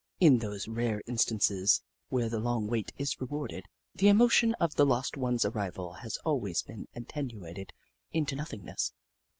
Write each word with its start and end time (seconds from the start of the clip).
In 0.19 0.39
those 0.39 0.67
rare 0.67 1.01
in 1.01 1.19
stances 1.19 1.83
where 2.09 2.27
the 2.27 2.39
long 2.39 2.65
wait 2.65 2.91
is 2.97 3.21
rewarded, 3.21 3.67
the 3.93 4.07
emotion 4.07 4.55
of 4.55 4.73
the 4.73 4.83
lost 4.83 5.15
one's 5.15 5.45
arrival 5.45 5.93
has 5.93 6.17
always 6.25 6.63
been 6.63 6.87
attenuated 6.95 7.71
into 8.11 8.35
nothingness. 8.35 8.93